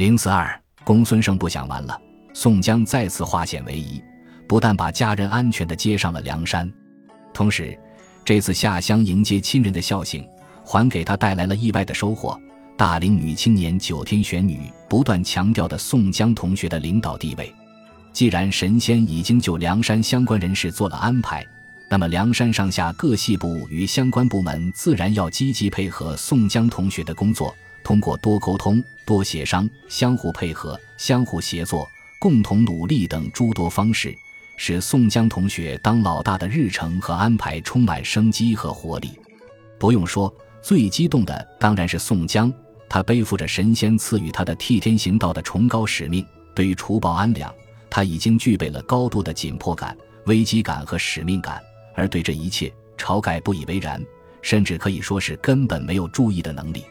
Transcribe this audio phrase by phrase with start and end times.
[0.00, 2.00] 零四二，公孙胜不想完了，
[2.32, 4.02] 宋江再次化险为夷，
[4.48, 6.72] 不但把家人安全的接上了梁山，
[7.34, 7.78] 同时，
[8.24, 10.26] 这次下乡迎接亲人的孝行，
[10.64, 12.40] 还给他带来了意外的收获。
[12.78, 17.54] 大龄女青年九天玄女不断强调的宋江同学的领导地位。
[18.10, 21.44] 既然神仙已经就梁山相关人士做了安排，
[21.90, 31.88] 那么梁山上下各系部与相关部门自然要积极配合宋江同学的工作，通过多沟通、多协商、相互配合、相互协作、
[32.20, 34.14] 共同努力等诸多方式，
[34.56, 39.18] 使宋江同学当老大的日程和安排充满生机和活力。
[39.78, 40.32] 不用说，
[40.62, 42.52] 最激动的当然是宋江。
[42.88, 47.54] 他背负着神仙赐予他的替天行道的崇高使命，对于除暴安良，
[47.88, 51.62] 他已经具备了高度的紧迫感、危机感和使命感。
[51.94, 54.04] 而对这一切，晁盖不以为然，
[54.42, 56.84] 甚至可以说是根本没有注意的能力。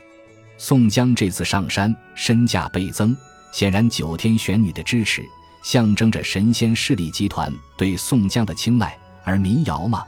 [0.61, 3.15] 宋江这次上山，身价倍增，
[3.53, 5.23] 显然九天玄女的支持，
[5.63, 8.95] 象征着神仙势力集团对宋江的青睐。
[9.23, 10.03] 而民谣嘛，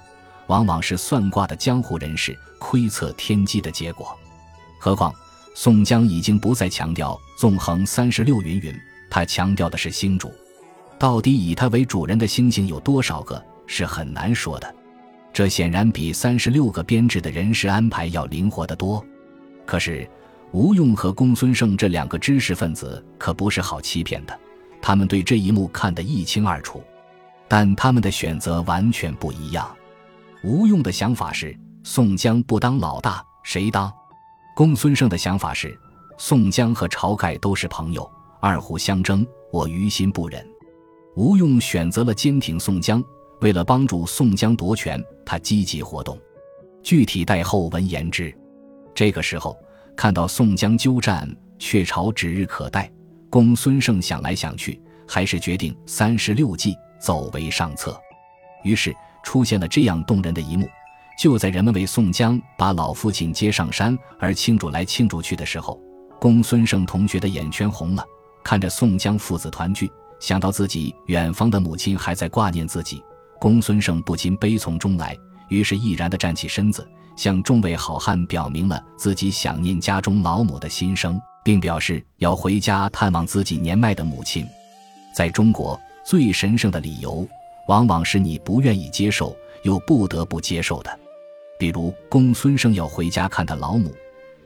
[0.47, 4.15] 往往是算卦的江湖人士窥测天机的结果。
[4.77, 5.11] 何况。
[5.53, 8.73] 宋江已经不再强调纵横三十六云云，
[9.09, 10.33] 他强调的是星主。
[10.97, 14.75] 到底以他为主人的星星有多少个，是很难说的。
[15.33, 19.05] 这显然比三十六个编制的人事安排要灵活得多。
[19.65, 20.09] 可是
[20.53, 24.37] 吴用和公孙胜这两个知识分子可不是好欺骗的，
[24.81, 26.83] 他们对这一幕看得一清二楚。
[27.47, 29.69] 但他们的选择完全不一样。
[30.43, 33.91] 吴用的想法是：宋江不当老大，谁当？
[34.53, 35.77] 公孙胜的想法是：
[36.17, 38.09] 宋江和晁盖都是朋友，
[38.41, 40.45] 二虎相争，我于心不忍。
[41.15, 43.01] 吴用选择了坚挺宋江，
[43.39, 46.19] 为了帮助宋江夺权，他积极活动。
[46.83, 48.33] 具体待后文言之。
[48.93, 49.57] 这个时候，
[49.95, 52.91] 看到宋江鸠占鹊巢指日可待，
[53.29, 57.99] 公孙胜想来想去，还是决定三十六计，走为上策。
[58.63, 60.67] 于是出现了这样动人的一幕。
[61.19, 65.79] 就在人们为宋江把老父亲接上山而庆祝来庆祝去的时候，
[66.19, 68.03] 公孙胜同学的眼圈红了。
[68.43, 73.03] 看着宋江父子团聚，想到自己远方的母亲还在挂念自己，
[73.39, 75.15] 公孙胜不禁悲从中来，
[75.51, 84.47] 于是毅然地站起身子，向众位好汉表明了自己想念家中老母的心声，并表示要回家探望自己年迈的母亲。
[85.13, 87.27] 在中国，最神圣的理由，
[87.67, 90.99] 往往是你不愿意接受又不得不接受的。
[91.59, 93.93] 比如公孙胜要回家看他老母，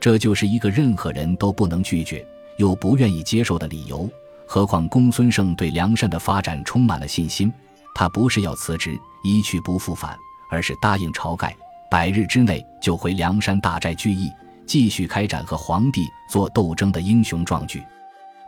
[0.00, 4.10] 这就是一个任何人都不能拒绝又不愿意接受的理由。
[4.44, 7.52] 何况公孙胜对梁山的发展充满了信心，
[7.94, 10.16] 他不是要辞职一去不复返，
[10.50, 11.56] 而是答应晁盖，
[11.90, 14.30] 百日之内就回梁山大寨聚义，
[14.66, 17.82] 继续开展和皇帝做斗争的英雄壮举。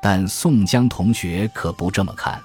[0.00, 2.40] 但宋江同学可不这么看，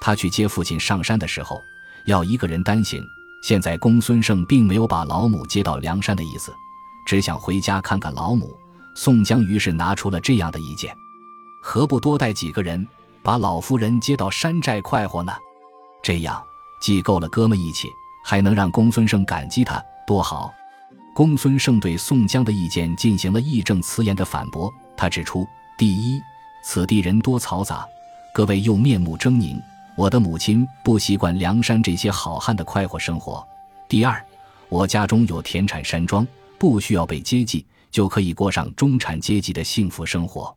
[0.00, 1.60] 他去接父亲上山的时候，
[2.06, 3.02] 要一个人单行。
[3.42, 6.52] 现在公孙胜并没有把老母接到梁山的意思，
[7.06, 8.54] 只想回家看看老母。
[8.94, 10.94] 宋江于是拿出了这样的意见：
[11.62, 12.86] 何不多带几个人，
[13.22, 15.32] 把老夫人接到山寨快活呢？
[16.02, 16.42] 这样
[16.82, 17.88] 既够了哥们义气，
[18.22, 20.52] 还能让公孙胜感激他，多好！
[21.14, 24.72] 公孙胜对宋江的意见进行了义正辞严的反驳。
[24.96, 26.20] 他指出：第一，
[26.62, 27.86] 此地人多嘈杂，
[28.32, 29.60] 各位又面目狰狞。
[29.96, 33.46] 我的母亲不习惯梁山这些好汉的快活生活。
[33.88, 34.24] 第二，
[34.68, 36.26] 我家中有田产山庄，
[36.58, 40.54] 不需要被接济，就可以过上中产阶级的幸福生活。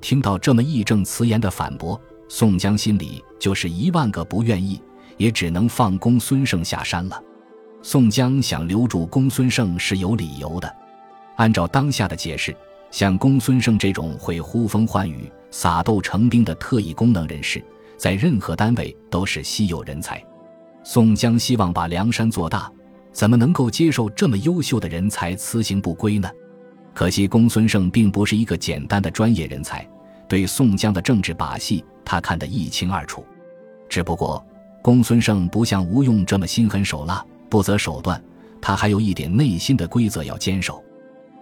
[0.00, 4.80] 听到这么义正辞严的反驳，宋江心里就是一万个不愿意，
[5.16, 7.22] 也只能放公孙胜下山了。
[7.82, 10.76] 宋江想留住公孙胜是有理由的。
[11.36, 12.56] 按照当下的解释，
[12.90, 17.62] 像公孙胜这种会呼风唤雨、撒豆成兵的特异功能人士。
[17.96, 20.22] 在任何单位都是稀有人才，
[20.84, 22.70] 宋江希望把梁山做大，
[23.10, 26.30] 怎么能够接受这么优秀的人才辞行不归呢？
[26.92, 29.86] 可惜公孙胜并不是一个简单的专业人才，
[30.28, 33.24] 对宋江的政治把戏他看得一清二楚。
[33.88, 34.44] 只不过
[34.86, 38.22] 公孙胜不像吴用这么心狠手辣、不择手段，
[38.62, 40.80] 他还有一点内心的规则要坚守。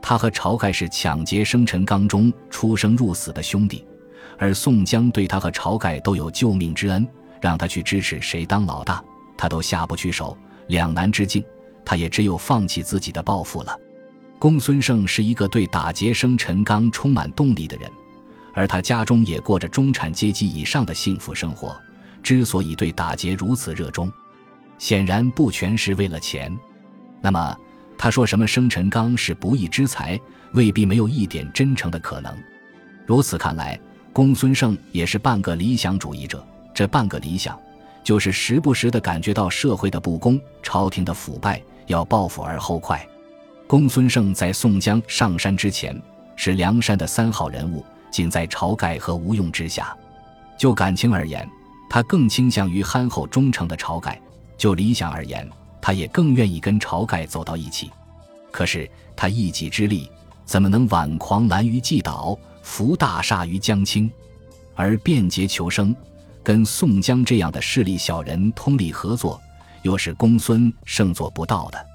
[0.01, 3.87] 他和晁盖是抢劫生辰纲中出生入死的兄弟。
[4.39, 7.07] 而宋江对他和晁盖都有救命之恩，
[7.39, 9.05] 让他去支持谁当老大，
[9.37, 10.35] 他都下不去手，
[10.69, 11.45] 两难之境，
[11.85, 13.79] 他也只有放弃自己的抱负了。
[14.39, 17.91] 公孙胜是一个对打劫生辰纲充满动力的人，
[18.55, 21.79] 而他家中也过着中产阶级以上的幸福生活，
[22.25, 24.13] 之所以对打劫如此热衷，
[24.79, 26.53] 显然不全是为了钱。
[27.21, 27.57] 那么
[27.97, 30.19] 他说什么生辰纲是不义之财，
[30.55, 32.37] 未必没有一点真诚的可能。
[33.07, 33.79] 如此看来。
[34.13, 37.59] 公孙胜也是半个理想主义者，这半个理想，
[38.05, 43.05] 就是时不时的感觉到社会的不公、朝廷的腐败，要报复而后快。
[43.67, 46.01] 公孙胜在宋江上山之前，
[46.37, 49.93] 是梁山的三号人物，仅在晁盖和吴用之下。
[50.57, 51.45] 就感情而言，
[51.89, 54.13] 他更倾向于憨厚忠诚的晁盖；
[54.57, 55.49] 就理想而言，
[55.81, 57.91] 他也更愿意跟晁盖走到一起。
[58.51, 60.11] 可是他一己之力，
[60.45, 64.11] 怎么能挽狂澜于既倒，扶大厦于将倾？
[64.75, 65.95] 而便捷求生，
[66.43, 69.41] 跟宋江这样的势力小人通力合作，
[69.83, 71.87] 又是公孙胜做不到的。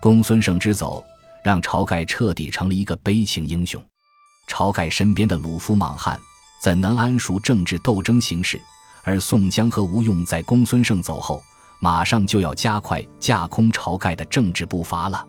[0.00, 1.04] 公孙胜之走，
[1.42, 3.82] 让晁盖彻底成了一个悲情英雄。
[4.48, 6.18] 晁盖身边的鲁夫莽汉。
[6.60, 8.60] 怎能安熟政治斗争形势？
[9.02, 11.42] 而宋江和吴用在公孙胜走后，
[11.80, 15.26] 马上就要加快架空晁盖的政治步伐了。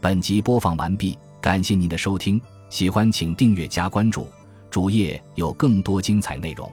[0.00, 2.40] 本集播放完毕，感谢您的收听，
[2.70, 4.28] 喜欢请订阅加关注，
[4.70, 6.70] 主页有更多精彩内容。